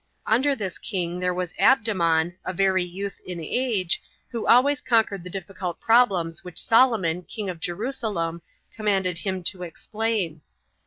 [0.25, 5.29] Under this king there was Abdemon, a very youth in age, who always conquered the
[5.29, 8.41] difficult problems which Solomon, king of Jerusalem,
[8.75, 10.41] commanded him to explain.